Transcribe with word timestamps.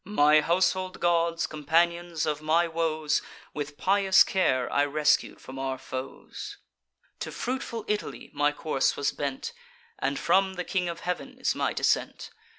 My 0.03 0.39
household 0.41 0.99
gods, 0.99 1.45
companions 1.45 2.25
of 2.25 2.41
my 2.41 2.67
woes, 2.67 3.21
With 3.53 3.77
pious 3.77 4.23
care 4.23 4.67
I 4.73 4.83
rescued 4.83 5.39
from 5.39 5.59
our 5.59 5.77
foes. 5.77 6.57
To 7.19 7.31
fruitful 7.31 7.85
Italy 7.87 8.31
my 8.33 8.51
course 8.51 8.95
was 8.97 9.11
bent; 9.11 9.53
And 9.99 10.17
from 10.17 10.55
the 10.55 10.63
King 10.63 10.89
of 10.89 11.01
Heav'n 11.01 11.37
is 11.37 11.53
my 11.53 11.73
descent. 11.73 12.31